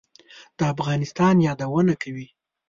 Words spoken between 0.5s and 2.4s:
د افغانستان یادونه کوي.